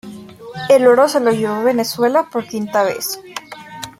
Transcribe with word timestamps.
El 0.69 0.87
oro 0.87 1.07
se 1.07 1.19
lo 1.19 1.31
llevó 1.31 1.61
Venezuela 1.63 2.27
por 2.31 2.47
quinta 2.47 2.81
vez. 2.83 3.19